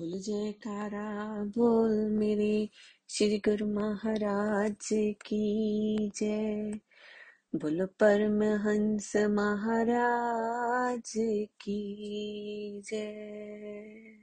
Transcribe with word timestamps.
बोल 0.00 0.20
जयकारा, 0.20 1.34
बोल 1.44 2.10
मेरे 2.10 2.68
श्री 3.08 3.38
गुरु 3.38 3.66
महाराज 3.66 4.88
की 5.26 6.10
जय। 6.16 6.80
बोलो 7.56 7.86
परमहंस 7.86 9.16
महाराज 9.16 11.12
की 11.60 12.82
जय। 12.86 14.18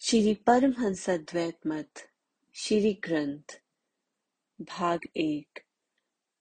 श्री 0.00 0.34
परमहंस 0.34 1.10
अद्वैत 1.10 1.58
मत, 1.66 1.90
श्री 2.54 2.94
ग्रंथ, 2.94 3.62
भाग 4.60 5.00
एक, 5.16 5.60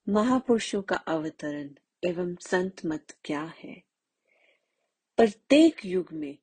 महापुरुषों 0.10 0.82
का 0.82 0.96
अवतरण 0.96 1.70
एवं 2.04 2.36
संत 2.36 2.86
मत 2.86 3.08
क्या 3.24 3.54
है? 3.58 3.87
प्रत्येक 5.18 5.86
युग 5.86 6.08
में 6.14 6.38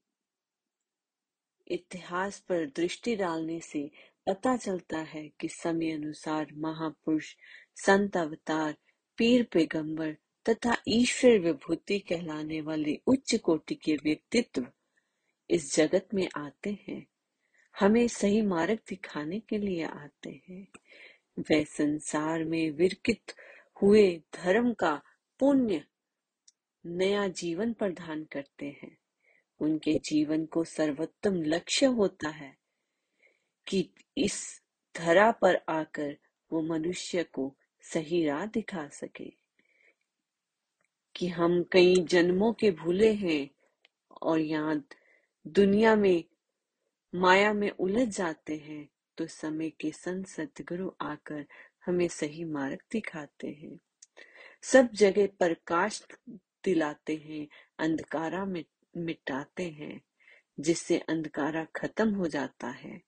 इतिहास 1.68 2.40
पर 2.40 2.66
दृष्टि 2.66 3.16
डालने 3.16 3.60
से 3.60 3.90
पता 4.26 4.56
चलता 4.56 4.98
है 4.98 5.30
कि 5.40 5.48
समय 5.48 5.90
अनुसार 5.92 6.46
महापुरुष, 6.54 7.34
संत 7.76 8.16
अवतार, 8.16 8.74
पीर 9.16 9.42
पैगंबर 9.52 10.16
तथा 10.48 10.76
ईश्वर 10.88 11.38
विभूति 11.38 11.98
कहलाने 11.98 12.60
वाले 12.60 13.00
उच्च 13.06 13.34
कोटि 13.34 13.74
के 13.74 13.96
व्यक्तित्व 13.96 14.66
इस 15.50 15.76
जगत 15.76 16.08
में 16.14 16.28
आते 16.36 16.78
हैं। 16.88 17.06
हमें 17.80 18.08
सही 18.08 18.42
मार्ग 18.42 18.78
दिखाने 18.88 19.40
के 19.40 19.58
लिए 19.58 19.84
आते 19.84 20.42
हैं। 20.48 20.68
वे 21.38 21.64
संसार 21.64 22.44
में 22.44 22.70
विरकित 22.70 23.32
हुए 23.82 24.22
धर्म 24.34 24.72
का 24.72 25.02
पुण्य 25.38 25.84
नया 26.86 27.28
जीवन 27.28 27.72
प्रदान 27.72 28.24
करते 28.24 28.66
हैं। 28.66 28.98
उनके 29.60 29.94
जीवन 29.94 30.46
को 30.46 30.64
सर्वोत्तम 30.64 31.42
लक्ष्य 31.42 31.86
होता 31.86 32.28
है 32.28 32.56
कि 33.66 33.90
इस 34.18 34.62
धरा 34.96 35.30
पर 35.32 35.60
आकर 35.68 36.16
वो 36.52 36.62
मनुष्य 36.62 37.22
को 37.22 37.56
सही 37.82 38.24
राह 38.24 38.46
दिखा 38.46 38.88
सके। 38.88 39.44
कि 41.16 41.28
हम 41.28 41.64
कई 41.72 41.94
जन्मों 41.96 42.52
के 42.52 42.70
भूले 42.70 43.12
हैं 43.12 43.50
और 44.22 44.40
यहाँ 44.40 44.88
दुनिया 45.46 45.96
में, 45.96 46.24
माया 47.14 47.52
में 47.52 47.70
उलझ 47.70 48.16
जाते 48.16 48.56
हैं 48.56 48.88
तो 49.18 49.26
समय 49.26 49.70
के 49.70 49.92
संत 49.92 50.26
सतगुरु 50.26 50.90
आकर 51.00 51.46
हमें 51.86 52.08
सही 52.08 52.44
मार्ग 52.44 52.78
दिखाते 52.92 53.48
हैं। 53.48 53.80
सब 54.62 54.88
जगह 54.92 55.26
प्रकाश 55.26 56.06
दिलाते 56.64 57.16
हैं, 57.16 57.48
अंधकारा 57.78 58.44
मिटाते 58.96 59.68
हैं, 59.70 60.00
जिससे 60.60 60.98
अंधकारा 60.98 61.64
खत्म 61.64 62.14
हो 62.14 62.26
जाता 62.26 62.68
है। 62.68 63.00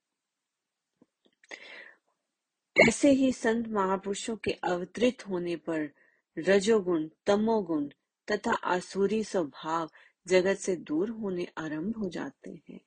ऐसे 2.89 3.11
ही 3.11 3.33
संत 3.33 3.69
महापुरुषों 3.69 4.37
के 4.37 4.51
अवतरित 4.51 5.29
होने 5.29 5.57
पर 5.57 5.91
रजोगुण, 6.39 7.09
तमोगुण 7.27 7.89
तथा 8.31 8.53
आसुरी 8.53 9.25
स्वभाव 9.25 9.91
जगत 10.27 10.57
से 10.57 10.77
दूर 10.77 11.11
होने 11.11 11.47
आरंभ 11.59 11.97
हो 11.97 12.09
जाते 12.09 12.63
हैं। 12.70 12.81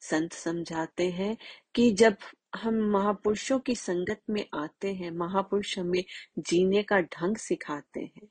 संत 0.00 0.32
समझाते 0.32 1.10
हैं 1.10 1.36
कि 1.74 1.90
जब 1.90 2.16
हम 2.54 2.74
महापुरुषों 2.74 3.58
की 3.58 3.74
संगत 3.74 4.20
में 4.30 4.46
आते 4.54 4.94
हैं, 4.94 5.10
महापुरुष 5.10 5.78
हमें 5.78 6.04
जीने 6.38 6.82
का 6.82 7.00
ढंग 7.00 7.36
सिखाते 7.36 8.00
हैं। 8.00 8.28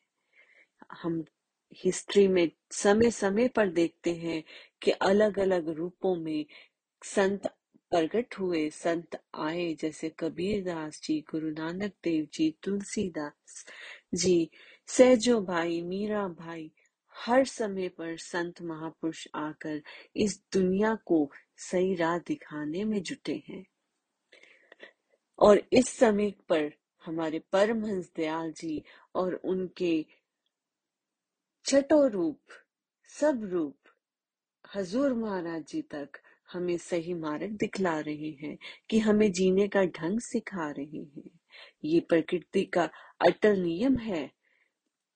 हम 1.01 1.23
हिस्ट्री 1.75 2.27
में 2.27 2.51
समय 2.71 3.11
समय 3.11 3.47
पर 3.47 3.69
देखते 3.69 4.15
हैं 4.15 4.43
कि 4.81 4.91
अलग 4.91 5.39
अलग 5.39 5.69
रूपों 5.69 6.15
में 6.15 6.45
संत 7.03 7.47
प्रकट 7.91 8.39
हुए, 8.39 8.69
संत 8.69 9.21
आए, 9.35 9.73
जैसे 9.73 10.09
कबीर 10.19 10.63
दास 10.63 11.01
जी, 11.03 11.21
गुरु 11.21 11.49
नानक 11.49 11.91
देव 12.03 12.27
जी 12.33 12.55
तुलसीदास 12.63 13.65
जी, 14.13 14.49
सहजो 14.87 15.41
भाई, 15.41 15.81
मीरा 15.81 16.27
भाई, 16.27 16.71
हर 17.15 17.45
समय 17.45 17.89
पर 17.89 18.17
संत 18.17 18.61
महापुरुष 18.61 19.27
आकर 19.35 19.81
इस 20.15 20.41
दुनिया 20.53 20.95
को 20.95 21.31
सही 21.57 21.95
राह 21.95 22.17
दिखाने 22.17 22.83
में 22.83 23.03
जुटे 23.03 23.43
हैं। 23.49 23.65
और 25.39 25.61
इस 25.73 25.89
समय 25.89 26.33
पर 26.49 26.71
हमारे 27.05 27.39
परमहंस 27.51 28.11
दयाल 28.15 28.51
जी 28.51 28.83
और 29.15 29.33
उनके 29.33 30.05
छठो 31.67 32.07
रूप, 32.07 32.39
सब 33.09 33.43
रूप, 33.43 33.77
हजूर 34.75 35.13
महाराज 35.13 35.65
जी 35.67 35.81
तक 35.81 36.09
हमें 36.53 36.77
सही 36.77 37.13
मार्ग 37.13 37.51
दिखला 37.51 37.99
रहे 37.99 38.29
हैं 38.29 38.57
कि 38.89 38.99
हमें 38.99 39.31
जीने 39.31 39.67
का 39.67 39.83
ढंग 39.85 40.19
सिखा 40.19 40.71
रहे 40.71 40.97
हैं। 40.97 41.39
ये 41.83 41.99
प्रकृति 41.99 42.65
का 42.65 42.89
अटल 43.21 43.59
नियम 43.59 43.97
है। 43.97 44.31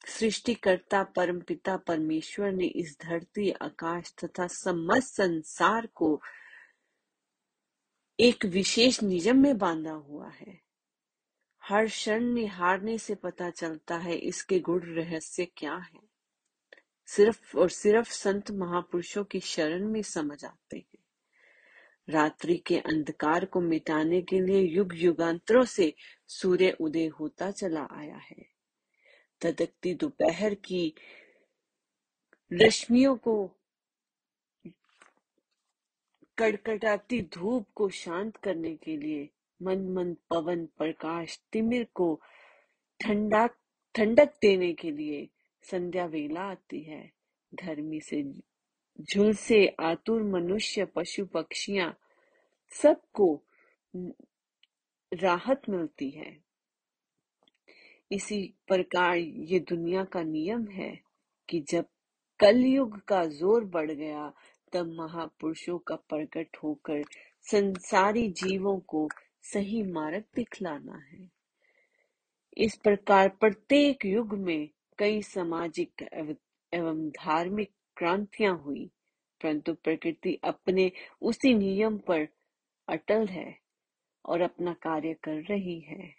सृष्टिकर्ता 0.08 1.04
परम 1.04 1.40
पिता 1.40 1.78
परमेश्वर 1.78 2.52
ने 2.52 2.66
इस 2.66 2.98
धरती, 3.02 3.52
आकाश 3.52 4.14
तथा 4.24 4.48
समस्त 4.48 5.14
संसार 5.14 5.88
को 5.88 6.22
एक 8.20 8.46
विशेष 8.46 9.04
नियम 9.04 9.38
में 9.38 9.58
बांधा 9.58 9.92
हुआ 9.92 10.30
है। 10.30 10.62
हर 11.64 11.86
क्षण 11.86 12.24
निहारने 12.24 12.98
से 12.98 13.16
पता 13.16 13.50
चलता 13.50 13.98
है 13.98 14.16
इसके 14.16 14.60
गुण 14.60 14.80
रहस्य 14.80 15.46
क्या 15.46 15.76
है। 15.76 15.99
सिर्फ़ 17.16 17.58
और 17.58 17.70
सिर्फ़ 17.70 18.12
संत 18.12 18.52
महापुरुषों 18.52 19.24
की 19.24 19.40
शरण 19.40 19.88
में 19.88 20.02
समझ 20.02 20.46
आते 20.46 20.78
हैं। 20.78 20.98
रात्रि 22.10 22.58
के 22.58 22.78
अंधकार 22.78 23.46
को 23.46 23.62
मिटाने 23.62 24.22
के 24.22 24.40
लिए 24.40 24.62
युग 24.62 24.94
युगांतरों 24.96 25.64
से 25.64 25.94
सूर्य 26.28 26.78
उदय 26.82 27.08
होता 27.08 27.52
चला 27.52 27.88
आया 27.92 28.18
है। 28.18 28.46
तदकती 29.42 29.94
दोपहर 29.94 30.54
की 30.54 30.94
रश्मियों 32.54 33.16
को 33.16 33.52
कड़कटाती 36.38 37.22
धूप 37.22 37.68
को 37.76 37.90
शांत 37.90 38.38
करने 38.38 38.76
के 38.76 38.98
लिए 38.98 39.30
मन 39.62 39.80
मन 39.90 40.14
पवन 40.30 40.66
प्रकाश 40.66 41.40
तिमिर 41.52 41.88
को 41.94 42.22
ठंडा 43.00 43.48
ठंडक 43.96 44.34
देने 44.42 44.74
के 44.74 44.92
लिए 44.92 45.30
संध्या 45.64 46.06
वेला 46.06 46.42
आती 46.42 46.82
है। 46.82 47.12
धर्मी 47.56 48.00
से 48.02 48.24
झुलसे 49.02 49.76
आतुर 49.80 50.24
मनुष्य, 50.24 50.86
पशु 50.86 51.26
पक्षियाँ, 51.26 51.98
सबको 52.72 53.44
राहत 55.14 55.62
मिलती 55.70 56.10
है। 56.10 56.38
इसी 58.12 58.54
प्रकार 58.68 59.18
ये 59.18 59.60
दुनिया 59.60 60.04
का 60.04 60.24
नियम 60.24 60.68
है 60.68 61.00
कि 61.50 61.60
जब 61.70 61.86
कलयुग 62.40 63.00
का 63.00 63.26
ज़ोर 63.26 63.66
बढ़ 63.66 63.92
गया, 63.92 64.34
तब 64.74 64.88
महापुरुषों 64.88 65.78
का 65.78 65.96
प्रकट 65.96 66.58
होकर 66.64 67.04
संसारी 67.42 68.30
जीवों 68.30 68.80
को 68.80 69.08
सही 69.44 69.84
मार्ग 69.84 70.24
दिखलाना 70.36 70.98
है। 70.98 71.30
इस 72.58 72.76
प्रकार 72.76 73.30
प्रत्येक 73.30 74.06
युग 74.06 74.34
में 74.34 74.70
कई 75.00 75.22
सामाजिक 75.22 76.02
एवं 76.74 77.10
धार्मिक 77.10 77.72
क्रांतियाँ 77.98 78.58
हुई, 78.58 78.86
परंतु 79.42 79.74
प्रकृति 79.74 80.40
अपने 80.44 80.92
उसी 81.22 81.54
नियम 81.54 81.98
पर 81.98 82.28
अटल 82.88 83.26
है 83.28 83.58
और 84.26 84.42
अपना 84.42 84.74
कार्य 84.74 85.14
कर 85.14 85.42
रही 85.42 85.80
है। 85.80 86.16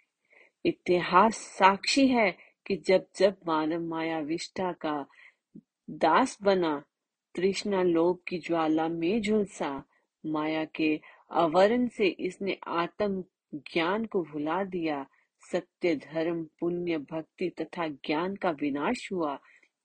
इतिहास 0.65 1.35
साक्षी 1.35 2.07
है 2.07 2.31
कि 2.65 2.75
जब 2.75 3.05
जब 3.15 3.37
मानव 3.47 3.81
माया 3.81 4.19
विष्टा 4.19 4.71
का 4.71 5.05
दास 5.89 6.37
बना, 6.41 6.83
तृष्णा 7.35 7.83
लोभ 7.83 8.19
की 8.27 8.37
ज्वाला 8.37 8.87
में 8.87 9.21
झुलसा, 9.21 9.83
माया 10.25 10.65
के 10.65 10.99
आवरण 11.31 11.87
से 11.87 12.07
इसने 12.07 12.57
आत्म 12.67 13.23
ज्ञान 13.55 14.05
को 14.05 14.23
भुला 14.23 14.63
दिया 14.63 15.05
सत्य, 15.51 15.95
धर्म, 15.95 16.47
पुण्य, 16.59 16.97
भक्ति 16.97 17.49
तथा 17.49 17.87
ज्ञान 17.87 18.35
का 18.35 18.51
विनाश 18.51 19.09
हुआ, 19.11 19.39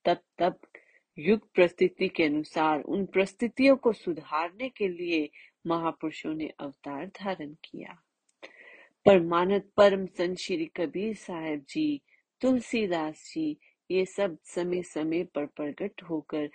तब 0.05 0.17
तब 0.37 0.59
युग 1.19 1.39
परिस्थिति 1.39 2.07
के 2.07 2.23
अनुसार 2.23 2.81
उन 2.81 3.05
परिस्थितियों 3.05 3.75
को 3.75 3.93
सुधारने 3.93 4.69
के 4.69 4.87
लिए 4.87 5.29
महापुरुषों 5.67 6.33
ने 6.33 6.47
अवतार 6.59 7.05
धारण 7.05 7.53
किया। 7.53 8.03
परमानंद 9.05 9.63
परम 9.77 10.05
संत 10.05 10.37
श्री 10.37 10.65
कबीर 10.65 11.15
साहब 11.15 11.65
जी, 11.69 12.01
तुलसीदास 12.41 13.31
जी, 13.35 13.57
ये 13.91 14.05
सब 14.05 14.37
समय 14.43 14.81
समय 14.83 15.23
पर 15.23 15.45
प्रकट 15.45 16.03
होकर 16.03 16.49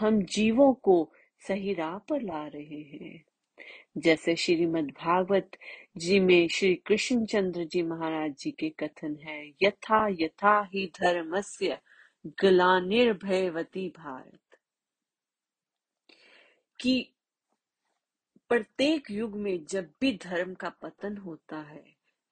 हम 0.00 0.22
जीवों 0.22 0.72
को 0.74 1.12
सही 1.48 1.74
राह 1.74 1.98
पर 1.98 2.22
ला 2.22 2.46
रहे 2.46 2.80
हैं। 2.80 3.24
जैसे 3.98 4.36
श्रीमद् 4.36 4.90
भागवत 4.90 5.50
जी 5.96 6.20
में 6.20 6.48
श्री 6.48 6.74
कृष्ण 6.74 7.26
चंद्र 7.26 7.64
जी 7.64 7.82
महाराज 7.82 8.32
जी 8.32 8.50
के 8.50 8.70
कथन 8.70 9.16
है, 9.16 9.48
यथा 9.48 10.08
यथा 10.08 10.64
ही 10.74 10.86
धर्मस्य 10.86 11.78
ग्लानिर्भयवती 12.26 13.88
भारत। 13.88 14.56
कि 16.80 17.12
प्रत्येक 18.48 19.10
युग 19.10 19.36
में 19.36 19.66
जब 19.66 19.90
भी 20.00 20.18
धर्म 20.22 20.54
का 20.54 20.68
पतन 20.68 21.16
होता 21.16 21.58
है, 21.58 21.84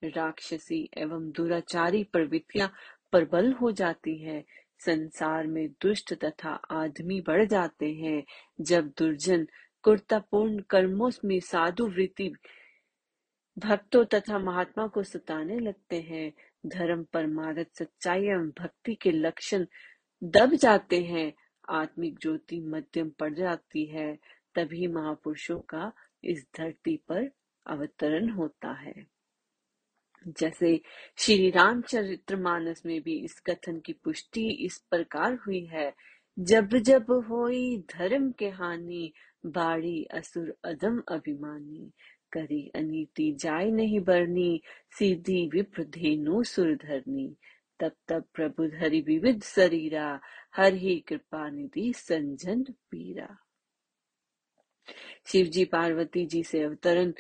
राक्षसी 0.05 0.91
एवं 0.99 1.31
दुराचारी 1.31 2.05
प्रवृत्तियाँ 2.05 2.73
प्रबल 3.11 3.53
हो 3.53 3.73
जाती 3.73 4.19
है, 4.19 4.45
संसार 4.81 5.47
में 5.47 5.69
दुष्ट 5.69 6.15
तथा 6.15 6.51
आदमी 6.51 7.21
बढ़ 7.21 7.45
जाते 7.45 7.95
हैं, 7.95 8.25
जब 8.61 8.89
दुर्जन 8.89 9.49
कुर्तापूर्ण 9.83 10.59
कर्मों 10.61 11.11
में 11.25 11.41
साधु 11.41 11.87
वृत्ति 11.87 12.33
भक्तों 13.59 14.05
तथा 14.05 14.39
महात्मा 14.39 14.87
को 14.87 15.03
सताने 15.03 15.59
लगते 15.59 16.01
हैं। 16.01 16.33
धर्म 16.67 17.05
परमारथ 17.05 17.65
सच्चाई 17.79 18.25
एवं 18.25 18.51
भक्ति 18.51 18.95
के 18.95 19.11
लक्षण 19.11 19.67
दब 20.25 20.55
जाते 20.55 21.03
हैं। 21.03 21.33
आत्मिक 21.69 22.19
ज्योति 22.19 22.61
मध्यम 22.61 23.11
पड़ 23.11 23.35
जाती 23.35 23.87
है। 23.87 24.19
तभी 24.55 24.87
महापुरुषों 24.87 25.61
का 25.61 25.93
इस 26.25 26.47
धरती 26.57 26.97
पर 26.97 27.31
अवतरण 27.67 28.29
होता 28.29 28.73
है। 28.73 29.07
जैसे 30.29 30.81
श्री 31.17 31.51
रामचरित्र 31.51 32.37
मानस 32.37 32.83
में 32.87 33.03
भी 33.03 33.19
इस 33.19 33.41
कथन 33.41 33.81
की 33.81 33.93
पुष्टि 33.93 34.51
इस 34.51 34.79
प्रकार 34.91 35.35
हुई 35.35 35.65
है। 35.65 35.95
जब 36.39 36.69
जब 36.69 37.11
होई 37.11 37.79
धर्म 37.79 38.33
के 38.33 38.49
हानि 38.49 39.13
बाड़ी 39.47 40.05
असुर 40.05 40.57
अदम 40.65 41.03
अभिमानी। 41.09 41.93
करी 42.33 42.73
अनीति 42.75 43.33
जाय 43.33 43.71
नहीं 43.71 44.01
बरनी, 44.01 44.63
सीधी 44.99 45.49
विप्र 45.49 45.85
धेनु 45.85 46.43
सुर 46.43 46.75
धरनी। 46.75 47.37
तब 47.81 47.93
तब 48.09 48.25
प्रभु 48.35 48.67
धरि 48.67 49.01
विविध 49.01 49.43
शरीरा, 49.43 50.21
हर 50.57 50.75
ही 50.75 51.01
कृपा 51.01 51.51
निधि 51.51 51.93
संजन 51.97 52.63
पीरा। 52.63 53.39
शिव 55.27 55.47
जी 55.47 55.65
पार्वती 55.65 56.27
जी 56.27 56.45
से 56.45 56.63
अवतरण 56.63 57.13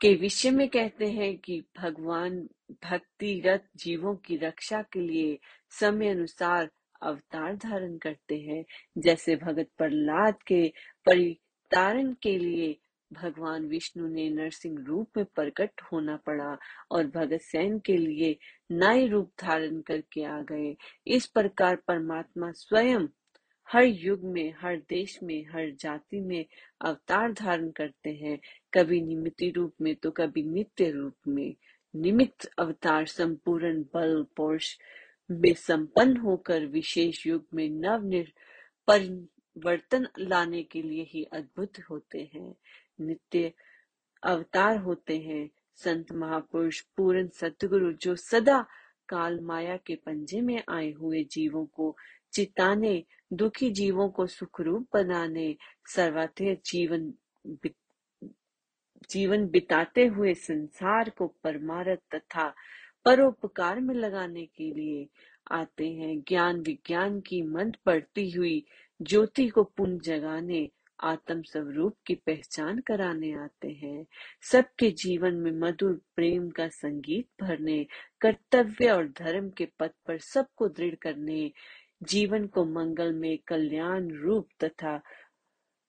के 0.00 0.14
विषय 0.14 0.50
में 0.50 0.68
कहते 0.68 1.10
हैं 1.10 1.38
कि 1.38 1.64
भगवान 1.78 2.48
भक्ति 2.84 3.40
रत 3.40 3.68
जीवों 3.76 4.16
की 4.16 4.36
रक्षा 4.36 4.82
के 4.82 5.00
लिए 5.00 5.38
समय 5.70 6.08
अनुसार 6.08 6.70
अवतार 7.02 7.56
धारण 7.56 7.98
करते 7.98 8.36
हैं। 8.38 8.64
जैसे 8.98 9.36
भगत 9.36 9.68
प्रहलाद 9.78 10.42
के 10.42 10.72
परितारण 11.06 12.12
के 12.22 12.38
लिए 12.38 12.76
भगवान 13.12 13.64
विष्णु 13.64 14.08
ने 14.08 14.30
नरसिंह 14.30 14.84
रूप 14.84 15.10
में 15.16 15.26
प्रकट 15.26 15.70
होना 15.92 16.16
पड़ा 16.16 16.58
और 16.90 17.06
भगत 17.06 17.40
सैन 17.40 17.78
के 17.78 17.96
लिए 17.96 18.36
नए 18.72 19.06
रूप 19.06 19.32
धारण 19.40 19.80
करके 19.80 20.24
आ 20.24 20.42
गए। 20.42 20.76
इस 21.06 21.26
प्रकार 21.26 21.76
परमात्मा 21.76 22.52
स्वयं 22.52 23.06
हर 23.72 23.82
युग 23.82 24.24
में, 24.24 24.54
हर 24.58 24.76
देश 24.76 25.22
में, 25.22 25.46
हर 25.46 25.70
जाति 25.70 26.20
में 26.20 26.44
अवतार 26.80 27.32
धारण 27.32 27.70
करते 27.70 28.10
हैं। 28.10 28.38
कभी 28.74 29.00
निमित्त 29.00 29.52
रूप 29.56 29.74
में 29.80 29.94
तो 29.94 30.10
कभी 30.10 30.42
नित्य 30.42 30.90
रूप 30.90 31.14
में। 31.28 31.54
निमित्त 31.96 32.50
अवतार, 32.58 33.06
संपूर्ण 33.06 33.82
बल, 33.82 34.26
पौष 34.36 34.76
में 35.32 35.54
संपन्न 35.54 36.16
होकर 36.16 36.66
विशेष 36.66 37.26
युग 37.26 37.46
में 37.54 37.70
नव 37.70 38.24
परिवर्तन 38.86 40.06
लाने 40.18 40.62
के 40.62 40.82
लिए 40.82 41.02
ही 41.02 41.24
अद्भुत 41.24 41.72
होते 41.90 42.30
हैं। 42.34 42.54
नित्य 43.00 43.52
अवतार 44.22 44.76
होते 44.76 45.18
हैं। 45.18 45.50
संत 45.74 46.12
महापुरुष 46.12 46.80
पूर्ण 46.80 47.28
सतगुरु 47.28 47.92
जो 47.92 48.16
सदा 48.16 48.66
काल 49.08 49.40
माया 49.40 49.76
के 49.76 49.94
पंजे 49.94 50.40
में 50.40 50.62
आए 50.68 50.92
हुए 50.92 51.24
जीवों 51.24 51.66
को 51.66 51.96
चिताने, 52.32 53.04
दुखी 53.32 53.70
जीवों 53.70 54.08
को 54.08 54.26
सुखरूप 54.26 54.88
बनाने, 54.94 55.56
सर्वाधिक 55.86 56.62
जीवन 56.66 57.14
जीवन 59.10 59.48
बिताते 59.48 60.06
हुए 60.06 60.34
संसार 60.34 61.10
को 61.10 61.26
परमारथ 61.26 61.96
तथा 62.14 62.54
परोपकार 63.04 63.80
में 63.80 63.94
लगाने 63.94 64.46
के 64.46 64.72
लिए 64.72 65.08
आते 65.50 65.92
हैं। 65.92 66.20
ज्ञान 66.20 66.60
विज्ञान 66.60 67.20
की 67.20 67.42
मंद 67.42 67.76
पड़ती 67.86 68.30
हुई 68.30 68.66
ज्योति 69.02 69.48
को 69.48 69.64
पुनः 69.64 69.98
जगाने 69.98 70.70
आत्म 71.00 71.42
स्वरूप 71.42 71.96
की 72.06 72.14
पहचान 72.14 72.78
कराने 72.78 73.32
आते 73.32 73.68
हैं। 73.68 74.06
सबके 74.42 74.90
जीवन 74.90 75.34
में 75.34 75.52
मधुर 75.52 76.00
प्रेम 76.16 76.50
का 76.50 76.68
संगीत 76.68 77.28
भरने, 77.40 77.86
कर्तव्य 78.20 78.90
और 78.90 79.08
धर्म 79.08 79.50
के 79.50 79.68
पथ 79.78 79.90
पर 80.06 80.18
सबको 80.18 80.68
दृढ़ 80.68 80.94
करने, 80.94 81.52
जीवन 82.02 82.46
को 82.46 82.64
मंगल 82.64 83.12
में 83.12 83.38
कल्याण 83.46 84.08
रूप 84.10 84.48
तथा 84.64 85.00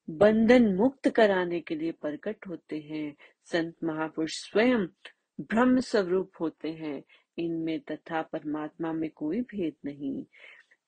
बंधन 0.10 0.76
मुक्त 0.76 1.10
कराने 1.10 1.62
के 1.62 1.76
लिए 1.76 1.92
प्रकट 1.92 2.38
होते 2.48 2.80
हैं। 2.80 3.16
संत 3.46 3.76
महापुरुष 3.84 4.34
स्वयं 4.34 4.88
ब्रह्म 5.42 5.80
स्वरूप 5.80 6.32
होते 6.40 6.72
हैं। 6.72 7.04
इनमें 7.38 7.80
तथा 7.80 8.22
परमात्मा 8.22 8.94
में 8.94 9.10
कोई 9.10 9.42
भेद 9.42 9.74
नहीं। 9.86 10.26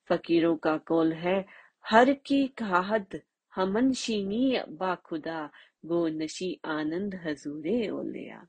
फकीरों 0.08 0.56
का 0.56 0.78
कौल 0.78 1.12
है, 1.12 1.46
हर 1.90 2.12
की 2.12 2.46
कहाद 2.48 3.20
हमन 3.54 3.92
शीनी 3.92 4.60
बाखुदा, 4.68 5.50
गो 5.86 6.08
नशी 6.08 6.60
आनंद 6.64 7.14
हजूरे 7.14 7.88
ओलिया 7.88 8.46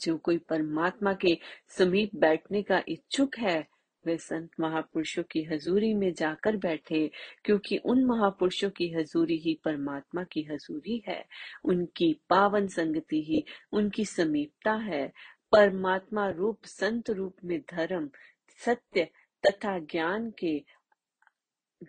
जो 0.00 0.18
कोई 0.18 0.38
परमात्मा 0.38 1.14
के 1.14 1.38
समीप 1.68 2.10
बैठने 2.14 2.62
का 2.62 2.82
इच्छुक 2.88 3.36
है 3.38 3.68
वे 4.06 4.16
संत 4.18 4.50
महापुरुषों 4.60 5.22
की 5.22 5.42
हजूरी 5.44 5.94
में 5.94 6.12
जाकर 6.12 6.56
बैठे, 6.56 7.10
क्योंकि 7.44 7.76
उन 7.76 8.04
महापुरुषों 8.04 8.70
की 8.70 8.92
हजूरी 8.92 9.36
ही 9.36 9.60
परमात्मा 9.64 10.24
की 10.24 10.42
हजूरी 10.42 11.02
है। 11.08 11.24
उनकी 11.64 12.20
पावन 12.30 12.66
संगति 12.66 13.22
ही 13.22 13.44
उनकी 13.72 14.04
समीपता 14.04 14.72
है। 14.72 15.12
परमात्मा 15.52 16.28
रूप, 16.28 16.64
संत 16.64 17.10
रूप 17.10 17.36
में 17.44 17.60
धर्म, 17.60 18.10
सत्य 18.64 19.08
तथा 19.46 19.78
ज्ञान 19.78 20.32
के 20.38 20.64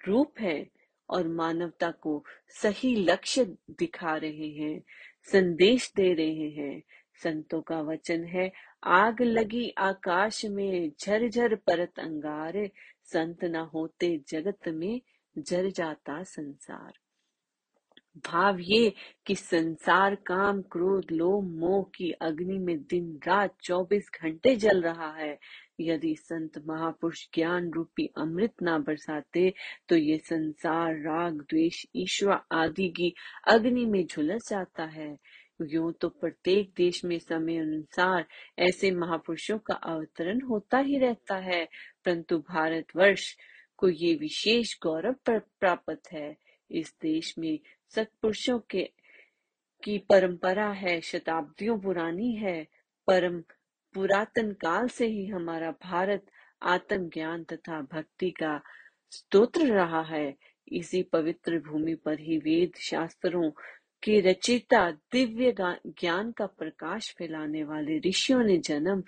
रूप 0.07 0.33
है 0.39 0.69
और 1.09 1.27
मानवता 1.27 1.91
को 1.91 2.23
सही 2.47 2.95
लक्ष्य 2.95 3.45
दिखा 3.71 4.15
रहे 4.17 4.47
हैं, 4.47 4.83
संदेश 5.31 5.93
दे 5.95 6.13
रहे 6.13 6.49
हैं। 6.49 6.81
संतों 7.23 7.61
का 7.61 7.81
वचन 7.81 8.23
है। 8.23 8.51
आग 8.83 9.21
लगी 9.21 9.69
आकाश 9.77 10.45
में 10.45 10.91
झरझर 10.99 11.55
परत 11.55 11.99
अंगार। 11.99 12.69
संत 13.03 13.43
न 13.43 13.55
होते 13.55 14.21
जगत 14.27 14.67
में 14.67 15.01
जर 15.37 15.69
जाता 15.69 16.23
संसार। 16.23 16.93
भाव 18.25 18.59
ये 18.59 18.93
कि 19.25 19.36
संसार 19.36 20.15
काम 20.15 20.62
क्रोध 20.62 21.12
लोभ 21.12 21.43
मोह 21.43 21.83
की 21.95 22.12
अग्नि 22.12 22.57
में 22.57 22.79
दिन 22.83 23.19
रात 23.27 23.55
24 23.63 24.09
घंटे 24.21 24.55
जल 24.55 24.81
रहा 24.81 25.12
है। 25.13 25.38
यदि 25.79 26.15
संत 26.15 26.57
महापुरुष 26.67 27.25
ज्ञान 27.33 27.71
रूपी 27.71 28.09
अमृत 28.17 28.53
ना 28.62 28.77
बरसाते 28.77 29.53
तो 29.89 29.95
ये 29.95 30.17
संसार 30.17 30.93
राग 30.93 31.33
द्वेष 31.33 31.86
ईश्वर 31.95 32.39
आदि 32.51 32.89
की 32.89 33.13
अग्नि 33.47 33.86
में 33.86 34.05
झुलस 34.05 34.50
जाता 34.50 34.83
है। 34.83 35.17
यूँ 35.59 35.91
तो 35.93 36.09
प्रत्येक 36.09 36.71
देश 36.77 37.03
में 37.05 37.17
समय 37.19 37.57
अनुसार 37.57 38.25
ऐसे 38.59 38.91
महापुरुषों 38.91 39.57
का 39.57 39.73
अवतरण 39.73 40.41
होता 40.41 40.77
ही 40.77 40.97
रहता 40.97 41.35
है, 41.35 41.65
परंतु 42.05 42.37
भारतवर्ष 42.39 43.35
को 43.77 43.89
ये 43.89 44.13
विशेष 44.15 44.77
गौरव 44.83 45.15
प्राप्त 45.29 46.11
है। 46.11 46.35
इस 46.71 46.93
देश 47.01 47.33
में 47.39 47.59
सत्पुरुषों 47.95 48.59
के, 48.59 48.83
की 49.83 49.97
परंपरा 49.97 50.69
है, 50.71 50.99
शताब्दियों 51.01 51.79
पुरानी 51.79 52.33
है, 52.35 52.67
परम 53.07 53.41
पुरातन 53.95 54.51
काल 54.51 54.87
से 54.87 55.07
ही 55.07 55.25
हमारा 55.25 55.71
भारत 55.71 56.25
आत्म 56.61 57.09
ज्ञान 57.09 57.43
तथा 57.43 57.81
भक्ति 57.81 58.29
का 58.31 58.59
स्तोत्र 59.11 59.65
रहा 59.65 60.01
है। 60.01 60.35
इसी 60.71 61.01
पवित्र 61.03 61.59
भूमि 61.59 61.93
पर 61.95 62.19
ही 62.19 62.37
वेद 62.37 62.71
शास्त्रों 62.79 63.51
के 64.04 64.20
रचिता 64.20 64.92
दिव्य 64.92 65.56
ज्ञान 65.88 66.32
का 66.32 66.46
प्रकाश 66.46 67.16
फैलाने 67.18 67.63
वाले 67.63 68.00
ऋषियों 68.00 68.44
ने 68.44 68.58
जन्म 68.58 69.04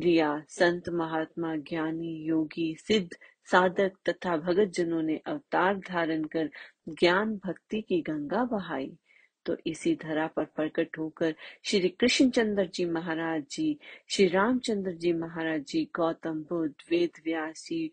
लिया। 0.00 0.42
संत, 0.48 0.88
महात्मा, 0.88 1.56
ज्ञानी, 1.56 2.24
योगी, 2.24 2.74
सिद्ध, 2.74 3.10
साधक 3.44 3.92
तथा 4.08 4.36
भगत 4.36 4.64
जनों 4.64 5.02
ने 5.02 5.16
अवतार 5.26 5.78
धारण 5.78 6.24
कर 6.24 6.50
ज्ञान 6.88 7.36
भक्ति 7.36 7.80
की 7.80 8.00
गंगा 8.00 8.44
बहाई। 8.44 8.98
तो 9.46 9.56
इसी 9.66 9.94
धरा 9.94 10.26
पर 10.26 10.44
प्रकट 10.44 10.98
होकर 10.98 11.34
श्री 11.64 11.88
कृष्ण 11.88 12.30
चंद्र 12.30 12.66
जी 12.66 12.84
महाराज 12.84 13.44
जी, 13.50 13.78
श्री 14.10 14.28
रामचंद्र 14.28 14.92
जी 14.92 15.12
महाराज 15.12 15.64
जी, 15.64 15.90
गौतम 15.96 16.42
बुद्ध, 16.42 16.74
वेद 16.90 17.10
व्यासी, 17.24 17.92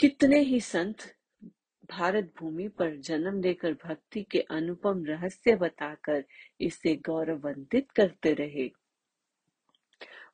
कितने 0.00 0.40
ही 0.40 0.60
संत 0.60 0.96
भारत 1.90 2.32
भूमि 2.38 2.68
पर 2.68 2.96
जन्म 2.96 3.40
लेकर 3.40 3.72
भक्ति 3.72 4.22
के 4.22 4.40
अनुपम 4.40 5.04
रहस्य 5.04 5.56
बताकर 5.56 6.24
इसे 6.60 6.96
गौरवान्वित 6.96 7.90
करते 7.90 8.32
रहे। 8.32 8.70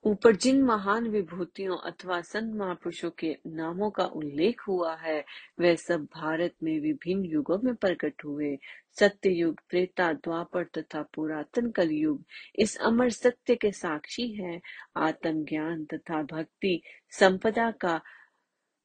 ऊपर 0.05 0.37
जिन 0.37 0.63
महान 0.63 1.07
विभूतियों 1.09 1.77
अथवा 1.79 2.21
संत 2.21 2.55
महापुरुषों 2.55 3.11
के 3.11 3.37
नामों 3.47 3.91
का 3.91 4.05
उल्लेख 4.05 4.61
हुआ 4.69 4.97
है, 4.97 5.25
वे 5.59 5.77
सब 5.77 6.05
भारत 6.05 6.55
में 6.63 6.81
विभिन्न 6.81 7.25
युगों 7.25 7.59
में 7.65 7.75
प्रकट 7.75 8.15
हुए। 8.25 8.59
सत्य 8.99 9.31
युग 9.31 9.61
त्रेता, 9.71 10.13
द्वापर 10.13 10.65
तथा 10.65 11.03
पुरातन 11.03 11.71
कल 11.71 11.91
युग 11.91 12.25
इस 12.59 12.77
अमर 12.77 13.11
सत्य 13.11 13.57
के 13.57 13.73
साक्षी 13.73 14.29
है। 14.29 14.61
आत्म 14.97 15.45
ज्ञान 15.45 15.85
तथा 15.85 16.23
भक्ति 16.23 16.83
संपदा 17.11 17.71
का 17.71 18.01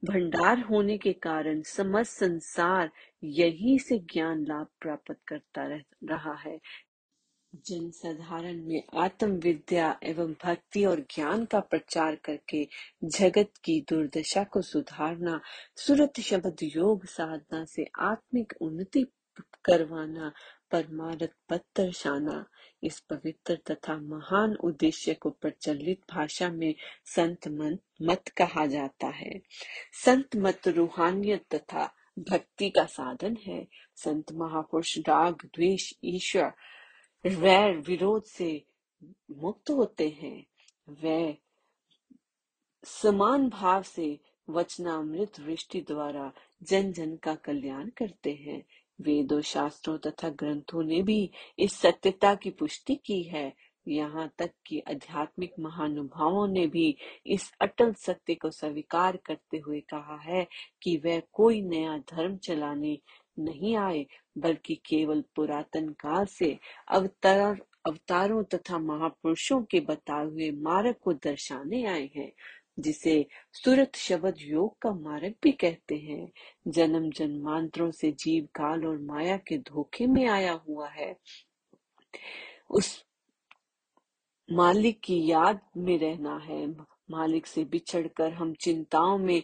भंडार 0.06 0.60
होने 0.60 0.98
के 0.98 1.14
कारण 1.14 1.62
समस्त 1.62 2.20
संसार 2.20 2.92
यही 3.24 3.80
से 3.80 4.00
ज्ञान 4.00 4.46
लाभ 4.46 4.68
प्राप्त 4.82 5.18
करता 5.28 5.68
रह, 5.68 5.82
रहा 6.04 6.34
है। 6.34 6.60
जनसाधारण 7.68 8.62
में 8.66 8.84
आत्म 8.96 9.32
विद्या 9.32 10.00
एवं 10.04 10.34
भक्ति 10.44 10.86
और 10.86 11.00
ज्ञान 11.00 11.46
का 11.46 11.60
प्रचार 11.60 12.16
करके 12.16 12.68
जगत 13.06 13.52
की 13.66 13.82
दुर्दशा 13.90 14.44
को 14.44 14.62
सुधारना 14.62 15.40
सुरत 15.76 16.20
शब्द 16.20 16.58
योग 16.64 17.06
साधना 17.06 17.66
से 17.66 17.86
आत्मिक 18.00 18.54
उन्नति 18.62 19.06
करवाना 19.66 20.32
परमारथ 20.72 21.36
पद 21.50 21.62
दर्शाना 21.78 22.46
इस 22.84 23.00
पवित्र 23.00 23.60
तथा 23.72 23.98
महान 23.98 24.56
उद्देश्य 24.56 25.14
को 25.14 25.30
प्रचलित 25.30 26.02
भाषा 26.14 26.50
में 26.50 26.76
संत 27.06 27.48
मत 28.02 28.28
कहा 28.28 28.66
जाता 28.66 29.08
है। 29.08 29.42
संत 30.04 30.36
मत 30.36 30.68
रूहानियत 30.68 31.56
तथा 31.56 31.96
भक्ति 32.20 32.70
का 32.70 32.86
साधन 32.86 33.38
है। 33.48 33.68
संत 33.96 34.32
महापुरुष 34.32 34.98
राग, 34.98 35.36
द्वेष, 35.46 35.94
ईश्वर, 36.04 36.54
वैर, 37.26 37.78
विरोध 37.78 38.24
से 38.24 38.66
मुक्त 39.32 39.70
होते 39.70 40.10
हैं। 40.10 40.46
वे 40.90 41.38
समान 42.84 43.50
भाव 43.50 43.84
से 43.84 44.20
वचनामृत 44.50 45.40
वृष्टि 45.40 45.82
द्वारा 45.82 46.34
जन 46.64 46.92
जन 46.92 47.16
का 47.16 47.36
कल्याण 47.36 47.90
करते 47.90 48.34
हैं। 48.34 48.64
वेदों 49.02 49.42
शास्त्रों 49.42 49.98
तथा 49.98 50.30
ग्रंथों 50.30 50.84
ने 50.84 51.02
भी 51.02 51.32
इस 51.60 51.74
सत्यता 51.74 52.36
की 52.36 52.50
पुष्टि 52.50 52.96
की 52.96 53.22
है। 53.24 53.54
यहाँ 53.88 54.30
तक 54.38 54.52
कि 54.68 54.80
आध्यात्मिक 54.80 55.54
महानुभावों 55.60 56.48
ने 56.48 56.68
भी 56.68 56.98
इस 57.26 57.52
अटल 57.62 57.94
सत्य 57.94 58.36
को 58.36 58.50
स्वीकार 58.50 59.18
करते 59.26 59.58
हुए 59.58 59.80
कहा 59.80 60.18
है 60.24 60.48
कि 60.84 60.96
वह 61.06 61.22
कोई 61.34 61.62
नया 61.62 61.98
धर्म 61.98 62.38
चलाने 62.38 63.00
नहीं 63.40 63.76
आए, 63.76 64.06
बल्कि 64.38 64.76
केवल 64.76 65.24
पुरातन 65.36 65.90
काल 65.90 66.26
से 66.26 66.58
अवतार, 66.88 67.62
अवतारों 67.86 68.44
तथा 68.44 68.78
महापुरुषों 68.78 69.62
के 69.62 69.80
बताए 69.80 70.26
हुए 70.26 70.52
मार्ग 70.52 70.96
को 71.02 71.14
दर्शाने 71.14 71.84
आए 71.86 72.10
हैं। 72.16 72.32
जिसे 72.80 73.28
सुरत 73.54 73.96
शब्द 73.96 74.36
योग 74.40 74.80
का 74.82 74.92
मार्ग 74.92 75.34
भी 75.44 75.52
कहते 75.52 75.96
हैं। 75.96 76.32
जन्म 76.68 77.12
जन्मांतरों 77.12 77.92
से 77.92 78.12
जीव 78.12 78.46
काल 78.46 78.86
और 78.86 78.98
माया 78.98 79.38
के 79.38 79.58
धोखे 79.58 80.08
में 80.08 80.28
आया 80.28 80.54
हुआ 80.54 80.90
है। 80.90 81.18
उस 82.70 83.06
मालिक 84.52 85.00
की 85.04 85.32
याद 85.32 85.62
में 85.78 86.00
रहना 86.00 86.38
है। 86.38 86.68
मालिक 87.12 87.48
से 87.48 87.64
बिछड़कर 87.64 88.34
हम 88.34 88.54
चिंताओं 88.54 89.18
में 89.18 89.44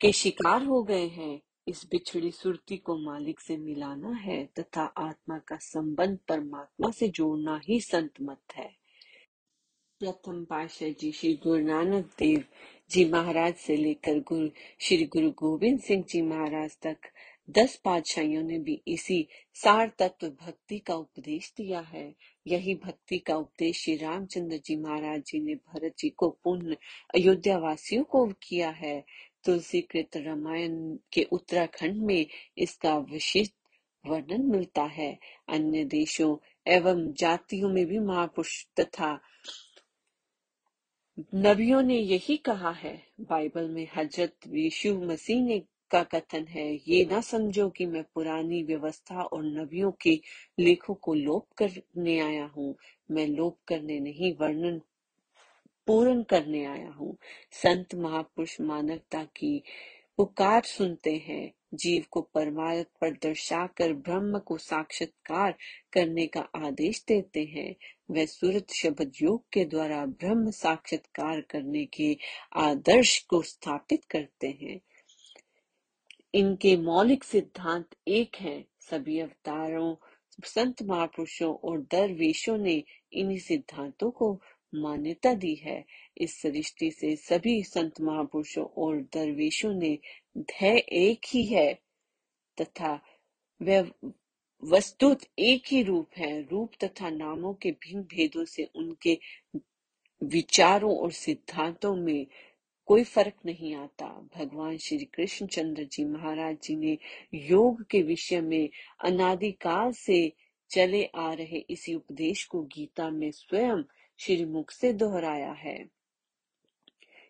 के 0.00 0.12
शिकार 0.12 0.64
हो 0.64 0.82
गए 0.82 1.06
हैं। 1.08 1.40
इस 1.68 1.86
बिछड़ी 1.90 2.30
सुरती 2.30 2.76
को 2.76 2.98
मालिक 2.98 3.40
से 3.40 3.56
मिलाना 3.56 4.10
है 4.10 4.46
तथा 4.46 4.82
आत्मा 4.82 5.38
का 5.38 5.56
संबंध 5.56 6.18
परमात्मा 6.28 6.90
से 6.90 7.08
जोड़ना 7.08 7.60
ही 7.68 7.80
संत 7.80 8.12
मत 8.22 8.40
है। 8.56 8.75
प्रथम 10.00 10.44
पाशाह 10.44 10.88
जी 10.88 11.10
श्री 11.12 11.32
गुरु 11.34 11.66
नानक 11.66 12.04
देव 12.18 12.42
जी 12.90 13.04
महाराज 13.04 13.54
से 13.54 13.76
लेकर 13.76 14.18
गुरु, 14.20 14.48
श्री 14.80 15.04
गुरु 15.04 15.30
गोविंद 15.30 15.80
सिंह 15.80 16.04
जी 16.08 16.20
महाराज 16.22 16.76
तक 16.82 16.96
दस 17.50 17.76
पातशाहियों 17.84 18.42
ने 18.42 18.58
भी 18.58 18.82
इसी 18.88 19.28
सार 19.54 19.92
तत्व 19.98 20.28
भक्ति 20.28 20.78
का 20.78 20.94
उपदेश 20.94 21.52
दिया 21.56 21.80
है। 21.80 22.14
यही 22.46 22.74
भक्ति 22.74 23.18
का 23.18 23.36
उपदेश 23.36 23.82
श्री 23.84 23.96
रामचंद्र 23.96 24.56
जी 24.56 24.76
महाराज 24.76 25.22
जी 25.26 25.40
ने 25.40 25.54
भरत 25.54 25.94
जी 25.98 26.08
को 26.08 26.28
पुण्य 26.44 26.76
अयोध्या 27.14 27.58
वासियों 27.58 28.04
को 28.04 28.26
किया 28.42 28.70
है। 28.70 29.04
तुलसी 29.44 29.80
कृत 29.80 30.16
रामायण 30.16 30.76
के 31.12 31.22
उत्तराखंड 31.32 32.02
में 32.02 32.26
इसका 32.58 32.96
विशिष्ट 32.98 33.54
वर्णन 34.04 34.42
मिलता 34.42 34.82
है। 34.82 35.18
अन्य 35.48 35.84
देशों 35.84 36.36
एवं 36.66 37.12
जातियों 37.12 37.68
में 37.68 37.86
भी 37.86 37.98
महापुरुष 37.98 38.64
तथा 38.80 39.20
नबियों 41.18 41.82
ने 41.82 41.94
यही 41.98 42.36
कहा 42.36 42.70
है, 42.70 43.02
बाइबल 43.20 43.68
में 43.68 43.88
हज़रत 43.96 44.34
यीशु 44.48 44.94
मसीह 44.94 45.42
ने 45.42 45.58
का 45.90 46.02
कथन 46.02 46.44
है, 46.44 46.74
ये 46.88 47.04
ना 47.04 47.20
समझो 47.20 47.68
कि 47.70 47.86
मैं 47.86 48.04
पुरानी 48.14 48.62
व्यवस्था 48.62 49.22
और 49.22 49.44
नबियों 49.44 49.92
के 50.00 50.20
लेखों 50.58 50.94
को 50.94 51.14
लोप 51.14 51.46
करने 51.62 52.18
आया 52.20 52.44
हूँ। 52.46 52.74
मैं 53.10 53.26
लोप 53.26 53.58
करने 53.68 54.00
नहीं, 54.00 54.34
वर्णन 54.40 54.80
पूर्ण 55.86 56.22
करने 56.22 56.64
आया 56.64 56.90
हूँ। 56.90 57.16
संत 57.52 57.94
महापुरुष 57.94 58.60
मानवता 58.60 59.24
की 59.24 59.62
पुकार 60.16 60.62
सुनते 60.62 61.12
हैं, 61.16 61.52
जीव 61.74 62.04
को 62.10 62.20
परमार्थ 62.20 62.86
पर 63.00 63.10
दर्शाकर 63.10 63.92
ब्रह्म 63.92 64.38
को 64.38 64.58
साक्षात्कार 64.58 65.54
करने 65.92 66.26
का 66.26 66.40
आदेश 66.40 67.04
देते 67.08 67.44
हैं। 67.44 67.76
वे 68.10 68.26
सूरत 68.26 68.66
शब्द 68.70 69.12
योग 69.22 69.44
के 69.52 69.64
द्वारा 69.64 70.06
ब्रह्म 70.06 70.50
साक्षात्कार 70.50 71.40
करने 71.40 71.84
के 71.84 72.16
आदर्श 72.56 73.18
को 73.18 73.42
स्थापित 73.42 74.04
करते 74.04 74.48
हैं। 74.62 74.80
इनके 76.34 76.76
मौलिक 76.76 77.24
सिद्धांत 77.24 77.88
एक 78.08 78.36
हैं। 78.36 78.64
सभी 78.80 79.20
अवतारों, 79.20 79.96
संत 80.44 80.82
महापुरुषों 80.82 81.54
और 81.54 81.80
दरवेशों 81.80 82.58
ने 82.58 82.84
इन्हीं 83.12 83.38
सिद्धांतों 83.38 84.10
को 84.10 84.40
मान्यता 84.74 85.32
दी 85.34 85.54
है। 85.54 85.84
इस 86.18 86.40
सृष्टि 86.42 86.90
से 86.90 87.14
सभी 87.16 87.62
संत 87.62 88.00
महापुरुषों 88.00 88.64
और 88.76 89.00
दरवेशों 89.14 89.72
ने 89.74 89.98
ध्यय 90.38 90.78
एक 90.78 91.26
ही 91.28 91.44
है 91.44 91.72
तथा 92.58 93.00
वह 93.60 93.90
वस्तुत 94.62 95.20
एक 95.38 95.62
ही 95.66 95.82
रूप 95.82 96.10
है। 96.16 96.40
रूप 96.42 96.72
तथा 96.84 97.10
नामों 97.10 97.54
के 97.54 97.70
भिन्न 97.70 98.02
भेदों 98.02 98.44
से 98.44 98.68
उनके 98.76 99.18
विचारों 100.22 100.96
और 100.96 101.12
सिद्धांतों 101.12 101.94
में 101.96 102.26
कोई 102.88 103.04
फ़र्क 103.04 103.34
नहीं 103.46 103.74
आता। 103.74 104.06
भगवान 104.36 104.76
श्री 104.76 105.04
कृष्ण 105.04 105.46
चंद्र 105.46 105.84
जी 105.84 106.04
महाराज 106.04 106.56
जी 106.62 106.76
ने 106.76 106.98
योग 107.34 107.84
के 107.90 108.02
विषय 108.02 108.40
में 108.40 108.68
अनादिकाल 109.04 109.92
से 109.92 110.32
चले 110.70 111.04
आ 111.14 111.32
रहे 111.32 111.58
इसी 111.70 111.94
उपदेश 111.94 112.44
को 112.44 112.62
गीता 112.62 113.10
में 113.10 113.30
स्वयं 113.30 113.82
श्रीमुख 114.18 114.70
से 114.70 114.92
दोहराया 114.92 115.52
है 115.52 115.86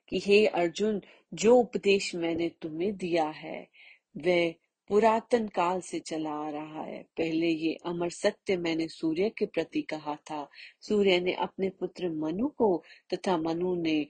कि, 0.08 0.18
हे 0.18 0.46
अर्जुन, 0.46 1.02
जो 1.34 1.56
उपदेश 1.56 2.14
मैंने 2.14 2.48
तुम्हें 2.48 2.96
दिया 2.96 3.24
है, 3.24 3.68
वह 4.16 4.54
पुरातन 4.88 5.48
काल 5.48 5.80
से 5.80 6.00
चला 6.00 6.30
आ 6.30 6.50
रहा 6.50 6.82
है। 6.82 7.02
पहले 7.02 7.48
ये 7.48 7.78
अमर 7.86 8.10
सत्य 8.10 8.56
मैंने 8.56 8.88
सूर्य 8.88 9.30
के 9.30 9.46
प्रति 9.46 9.82
कहा 9.82 10.16
था। 10.16 10.50
सूर्य 10.80 11.20
ने 11.20 11.32
अपने 11.32 11.70
पुत्र 11.70 12.10
मनु 12.10 12.48
को 12.48 12.84
तथा 13.14 13.36
मनु 13.36 13.74
ने 13.74 14.06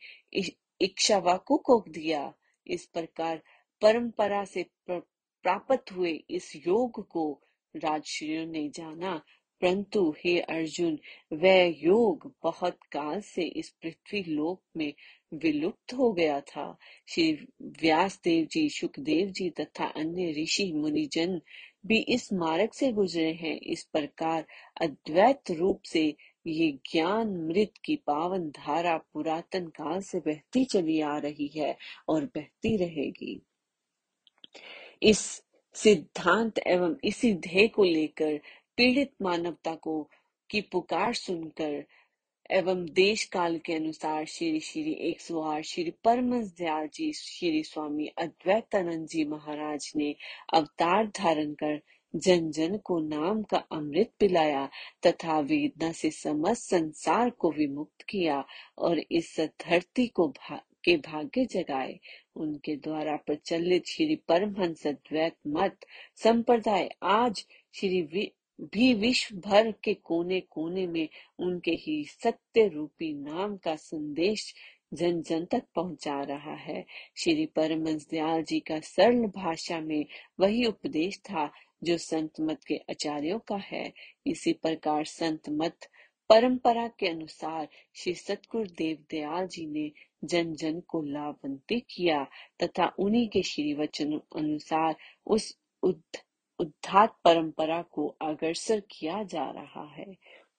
इच्छावाकु 0.81 1.57
को 1.57 1.85
दिया। 1.89 2.35
इस 2.67 2.87
प्रकार 2.87 3.43
परंपरा 3.83 4.45
से 4.45 4.67
प्राप्त 4.91 5.93
हुए 5.93 6.25
इस 6.31 6.57
योग 6.57 7.09
को 7.09 7.41
राजश्रियों 7.77 8.47
ने 8.47 8.69
जाना 8.69 9.23
परंतु, 9.61 10.15
हे 10.25 10.41
अर्जुन, 10.41 10.99
वह 11.33 11.75
योग 11.85 12.35
बहुत 12.43 12.79
काल 12.93 13.21
से 13.21 13.43
इस 13.43 13.71
पृथ्वी 13.83 14.23
लोक 14.23 14.63
में 14.77 14.93
विलुप्त 15.35 15.93
हो 15.93 16.13
गया 16.13 16.41
था। 16.41 16.79
श्री 17.09 17.33
व्यास 17.63 18.21
देव 18.25 18.47
जी, 18.47 18.69
सुखदेव 18.69 19.29
जी 19.29 19.51
तथा 19.51 19.85
अन्य 19.85 20.43
ऋषि 20.43 20.73
मुनिजन 20.73 21.41
भी 21.87 21.99
इस 21.99 22.33
मार्ग 22.33 22.71
से 22.71 22.93
गुजरे 22.93 23.33
हैं। 23.33 23.61
इस 23.61 23.85
प्रकार 23.85 24.47
अद्वैत 24.81 25.51
रूप 25.51 25.83
से 25.83 26.17
ये 26.47 26.73
ज्ञान 26.73 27.29
मृत 27.37 27.73
की 27.85 27.97
पावन 27.97 28.51
धारा 28.51 28.97
पुरातन 28.97 29.67
काल 29.67 30.01
से 30.01 30.19
बहती 30.19 30.65
चली 30.65 31.01
आ 31.01 31.19
रही 31.19 31.47
है 31.47 31.77
और 32.09 32.25
बहती 32.25 32.77
रहेगी। 32.77 33.43
इस 35.03 35.43
सिद्धांत 35.75 36.59
एवं 36.59 36.97
इसी 37.05 37.35
ध्येय 37.35 37.69
को 37.69 37.85
लेकर 37.85 38.41
पीड़ित 38.79 39.13
मानवता 39.23 39.75
को 39.75 40.03
की 40.51 40.61
पुकार 40.73 41.15
सुनकर 41.15 41.85
एवं 42.51 42.85
देश 42.95 43.25
काल 43.25 43.59
के 43.59 43.75
अनुसार 43.75 44.25
श्री 44.27 44.61
श्री 44.61 44.93
एक 45.11 45.21
सौ 45.21 45.41
आठ 45.43 45.65
श्री 45.65 45.91
परमस 46.05 46.53
दयाल 46.59 46.89
जी 46.95 47.13
श्री 47.13 47.63
स्वामी 47.65 48.07
अद्वैतानंद 48.19 49.07
जी 49.09 49.25
महाराज 49.25 49.93
ने 49.97 50.15
अवतार 50.55 51.07
धारण 51.07 51.53
कर 51.55 51.81
जन 52.15 52.51
जन 52.51 52.77
को 52.85 52.99
नाम 53.01 53.43
का 53.43 53.59
अमृत 53.73 54.13
पिलाया 54.21 54.69
तथा 55.07 55.39
वेदना 55.41 55.93
से 55.93 56.11
समस्त 56.11 56.71
संसार 56.71 57.31
को 57.31 57.51
विमुक्त 57.53 58.03
किया 58.03 58.45
और 58.79 58.99
इस 58.99 59.37
धरती 59.41 60.07
को 60.09 60.29
भा, 60.29 60.57
के 60.85 60.97
भाग्य 60.97 61.45
जगाए। 61.47 61.99
उनके 62.37 62.77
द्वारा 62.77 63.17
प्रचलित 63.17 63.87
श्री 63.87 64.17
परमहंस 64.29 64.87
अद्वैत 64.87 65.37
मत 65.49 65.87
संप्रदाय 66.17 66.91
आज 67.03 67.45
श्री 67.75 68.03
भी 68.61 68.93
विश्व 68.95 69.37
भर 69.37 69.71
के 69.85 69.95
कोने 69.95 70.41
कोने 70.41 70.87
में 70.87 71.09
उनके 71.39 71.71
ही 71.71 72.05
सत्य 72.05 72.67
रूपी 72.69 73.13
नाम 73.15 73.57
का 73.57 73.75
संदेश 73.77 74.55
जन 74.95 75.23
जन 75.23 75.45
तक 75.45 75.63
पहुँचा 75.75 76.23
रहा 76.23 76.55
है। 76.55 76.85
श्री 77.17 77.47
परमंश 77.47 78.07
दयाल 78.11 78.43
जी 78.43 78.61
का 78.61 78.81
सरल 78.81 79.27
भाषा 79.37 79.81
में 79.81 80.05
वही 80.41 80.65
उपदेश 80.65 81.19
था 81.19 81.51
जो 81.85 81.97
संत 81.99 82.41
मत 82.41 82.65
के 82.65 82.77
आचार्यों 82.91 83.39
का 83.39 83.57
है। 83.57 83.93
इसी 84.27 84.53
प्रकार 84.53 85.05
संत 85.05 85.49
मत 85.51 85.89
परंपरा 86.31 86.87
के 86.89 87.09
अनुसार 87.09 87.69
श्री 87.95 88.15
सतगुरु 88.15 88.65
देव 88.79 89.05
दयाल 89.11 89.47
जी 89.47 89.67
ने 89.67 89.91
जन 90.25 90.55
जन 90.55 90.81
को 90.81 91.03
लाभवंती 91.03 91.81
किया 91.81 92.25
तथा 92.63 92.87
उन्हीं 92.99 93.29
के 93.29 93.43
श्री 93.43 93.75
वचन 93.75 94.21
अनुसार 94.37 94.97
उस 95.27 95.57
उद्ध 95.83 96.19
उद्धात 96.61 97.17
परंपरा 97.25 97.83
को 97.83 98.07
अग्रसर 98.23 98.81
किया 98.81 99.23
जा 99.23 99.51
रहा 99.51 99.85
है। 99.85 100.17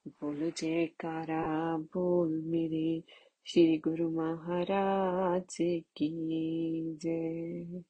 बोलो 0.07 0.49
जयकारा, 0.49 1.77
बोल 1.77 2.41
मेरे 2.41 3.03
श्री 3.45 3.77
गुरु 3.77 4.09
महाराज 4.11 5.57
की 5.61 6.09
जय। 7.03 7.83